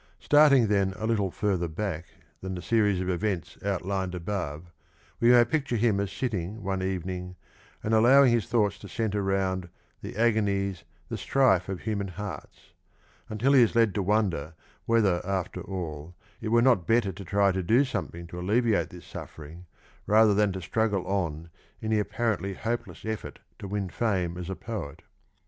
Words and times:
Starting 0.19 0.65
then 0.65 0.95
a 0.97 1.05
little 1.05 1.29
further 1.29 1.67
back 1.67 2.05
than 2.41 2.55
the 2.55 2.61
series 2.63 2.99
of 2.99 3.07
events 3.07 3.55
outlined 3.63 4.15
above, 4.15 4.71
we 5.19 5.29
may 5.29 5.45
picture 5.45 5.75
him 5.75 5.99
as 5.99 6.11
sitting 6.11 6.63
one 6.63 6.81
evening, 6.81 7.35
and 7.83 7.93
allowing 7.93 8.31
his 8.33 8.47
thoughts 8.47 8.79
to 8.79 8.87
centre 8.87 9.21
round" 9.21 9.69
the 10.01 10.15
agonies, 10.17 10.85
the 11.09 11.17
strife 11.19 11.69
of 11.69 11.81
human 11.81 12.07
hearts," 12.07 12.71
until 13.29 13.53
he 13.53 13.61
is 13.61 13.75
led 13.75 13.93
to 13.93 14.01
wonder 14.01 14.55
whether 14.87 15.21
after 15.23 15.61
all 15.61 16.15
it 16.41 16.47
were 16.47 16.63
not 16.63 16.87
better 16.87 17.11
to 17.11 17.23
try 17.23 17.51
to 17.51 17.61
do 17.61 17.85
something 17.85 18.25
to 18.25 18.39
alleviate 18.39 18.89
this 18.89 19.05
suffering 19.05 19.67
rather 20.07 20.33
than 20.33 20.51
to 20.51 20.61
struggle 20.63 21.05
on 21.05 21.51
in 21.79 21.91
the 21.91 21.99
apparently 21.99 22.55
hopeless 22.55 23.05
effort 23.05 23.37
to 23.59 23.67
win 23.67 23.87
fame 23.87 24.35
as 24.35 24.49
a 24.49 24.55
poet. 24.55 25.03